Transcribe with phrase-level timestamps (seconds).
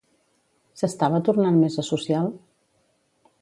[0.81, 2.33] S'estava tornant més asocial?